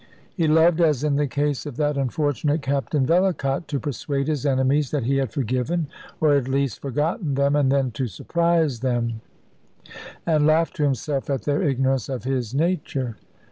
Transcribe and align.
He 0.35 0.47
loved, 0.47 0.81
as 0.81 1.03
in 1.03 1.15
the 1.17 1.27
case 1.27 1.67
of 1.67 1.77
that 1.77 1.95
unfortunate 1.95 2.63
Captain 2.63 3.05
Vellacott, 3.05 3.67
to 3.67 3.79
persuade 3.79 4.27
his 4.29 4.47
enemies 4.47 4.89
that 4.89 5.03
he 5.03 5.17
had 5.17 5.31
forgiven, 5.31 5.85
or 6.19 6.33
at 6.33 6.47
least 6.47 6.81
forgotten 6.81 7.35
them, 7.35 7.55
and 7.55 7.71
then 7.71 7.91
to 7.91 8.07
surprise 8.07 8.79
them, 8.79 9.21
and 10.25 10.47
laugh 10.47 10.73
to 10.73 10.83
himself 10.83 11.29
at 11.29 11.43
their 11.43 11.61
ignorance 11.61 12.09
of 12.09 12.23
his 12.23 12.51
nature. 12.55 13.17